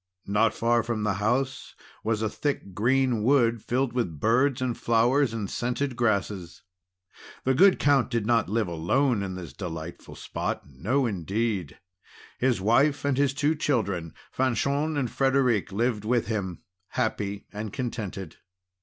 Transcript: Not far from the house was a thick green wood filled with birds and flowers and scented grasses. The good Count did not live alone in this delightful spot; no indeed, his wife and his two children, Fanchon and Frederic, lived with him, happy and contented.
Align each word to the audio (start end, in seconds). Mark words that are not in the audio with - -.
Not 0.25 0.55
far 0.55 0.81
from 0.81 1.03
the 1.03 1.13
house 1.21 1.75
was 2.03 2.23
a 2.23 2.27
thick 2.27 2.73
green 2.73 3.21
wood 3.21 3.61
filled 3.61 3.93
with 3.93 4.19
birds 4.19 4.59
and 4.59 4.75
flowers 4.75 5.31
and 5.31 5.47
scented 5.47 5.95
grasses. 5.95 6.63
The 7.43 7.53
good 7.53 7.77
Count 7.77 8.09
did 8.09 8.25
not 8.25 8.49
live 8.49 8.67
alone 8.67 9.21
in 9.21 9.35
this 9.35 9.53
delightful 9.53 10.15
spot; 10.15 10.63
no 10.67 11.05
indeed, 11.05 11.77
his 12.39 12.59
wife 12.59 13.05
and 13.05 13.15
his 13.15 13.35
two 13.35 13.53
children, 13.53 14.15
Fanchon 14.31 14.97
and 14.97 15.07
Frederic, 15.11 15.71
lived 15.71 16.03
with 16.03 16.25
him, 16.25 16.63
happy 16.87 17.45
and 17.53 17.71
contented. 17.71 18.37